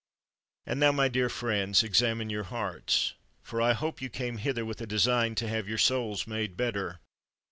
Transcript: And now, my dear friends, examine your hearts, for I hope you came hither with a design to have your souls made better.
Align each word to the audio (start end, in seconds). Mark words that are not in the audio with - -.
And 0.65 0.79
now, 0.79 0.91
my 0.91 1.07
dear 1.09 1.29
friends, 1.29 1.83
examine 1.83 2.31
your 2.31 2.45
hearts, 2.45 3.13
for 3.43 3.61
I 3.61 3.73
hope 3.73 4.01
you 4.01 4.09
came 4.09 4.37
hither 4.37 4.65
with 4.65 4.81
a 4.81 4.87
design 4.87 5.35
to 5.35 5.47
have 5.47 5.69
your 5.69 5.77
souls 5.77 6.25
made 6.25 6.57
better. 6.57 6.99